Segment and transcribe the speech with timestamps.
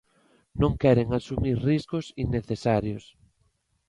[0.61, 3.03] Non queren asumir riscos innecesarios.